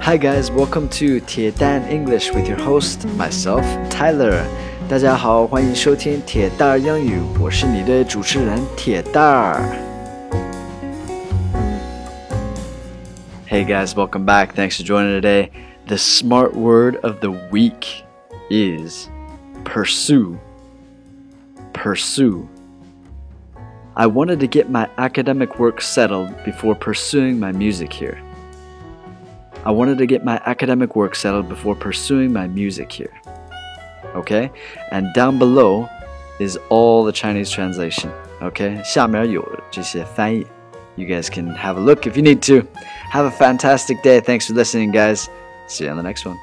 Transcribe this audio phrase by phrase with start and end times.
[0.00, 4.42] Hi guys, welcome to 铁蛋 English with your host myself Tyler.
[4.88, 9.60] 大家好，欢迎收听铁蛋儿英语，我是你的主持人铁蛋儿。
[13.48, 14.48] Hey guys, welcome back.
[14.54, 15.50] Thanks for joining today.
[15.86, 18.04] The smart word of the week
[18.50, 19.08] is
[19.64, 20.38] pursue.
[21.72, 22.46] Pursue.
[23.94, 28.18] I wanted to get my academic work settled before pursuing my music here.
[29.68, 33.12] I wanted to get my academic work settled before pursuing my music here.
[34.14, 34.50] Okay?
[34.90, 35.88] And down below
[36.38, 38.10] is all the Chinese translation.
[38.42, 38.80] Okay?
[38.84, 40.46] 下面有这些翻译.
[40.96, 42.66] You guys can have a look if you need to.
[43.10, 44.20] Have a fantastic day.
[44.20, 45.28] Thanks for listening, guys.
[45.66, 46.36] See you on the next one.